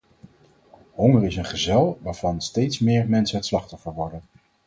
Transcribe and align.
Honger 0.93 1.25
is 1.25 1.35
een 1.35 1.45
gesel 1.45 1.99
waarvan 2.01 2.41
steeds 2.41 2.79
meer 2.79 3.09
mensen 3.09 3.37
het 3.37 3.45
slachtoffer 3.45 3.93
worden. 3.93 4.21